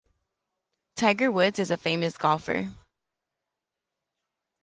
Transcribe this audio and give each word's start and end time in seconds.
Tiger 0.95 1.31
Woods 1.31 1.59
is 1.59 1.69
a 1.69 1.77
famous 1.77 2.17
golfer. 2.17 2.71